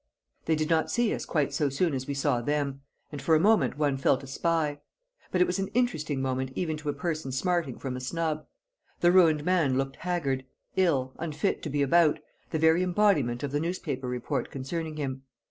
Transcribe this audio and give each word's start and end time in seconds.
They 0.45 0.55
did 0.55 0.67
not 0.67 0.89
see 0.89 1.13
us 1.13 1.25
quite 1.27 1.53
so 1.53 1.69
soon 1.69 1.93
as 1.93 2.07
we 2.07 2.15
saw 2.15 2.41
them, 2.41 2.81
and 3.11 3.21
for 3.21 3.35
a 3.35 3.39
moment 3.39 3.77
one 3.77 3.97
felt 3.97 4.23
a 4.23 4.25
spy; 4.25 4.81
but 5.31 5.41
it 5.41 5.45
was 5.45 5.59
an 5.59 5.67
interesting 5.75 6.23
moment 6.23 6.49
even 6.55 6.75
to 6.77 6.89
a 6.89 6.93
person 6.93 7.31
smarting 7.31 7.77
from 7.77 7.95
a 7.95 7.99
snub. 8.01 8.47
The 9.01 9.11
ruined 9.11 9.45
man 9.45 9.77
looked 9.77 9.97
haggard, 9.97 10.43
ill, 10.75 11.13
unfit 11.19 11.61
to 11.61 11.69
be 11.69 11.83
about, 11.83 12.17
the 12.49 12.57
very 12.57 12.81
embodiment 12.81 13.43
of 13.43 13.51
the 13.51 13.59
newspaper 13.59 14.07
report 14.07 14.49
concerning 14.49 14.95
him. 14.95 15.21